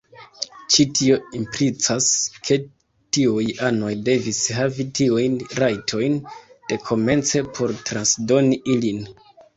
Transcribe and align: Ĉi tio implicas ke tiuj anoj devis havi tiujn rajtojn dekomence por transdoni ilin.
Ĉi 0.75 0.85
tio 0.99 1.17
implicas 1.39 2.07
ke 2.47 2.57
tiuj 3.17 3.45
anoj 3.67 3.93
devis 4.09 4.41
havi 4.61 4.87
tiujn 5.01 5.37
rajtojn 5.61 6.19
dekomence 6.73 7.47
por 7.59 7.77
transdoni 7.91 8.61
ilin. 8.79 9.07